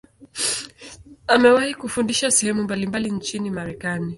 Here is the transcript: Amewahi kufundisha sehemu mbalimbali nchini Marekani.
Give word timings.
Amewahi 1.27 1.73
kufundisha 1.73 2.31
sehemu 2.31 2.63
mbalimbali 2.63 3.11
nchini 3.11 3.49
Marekani. 3.51 4.09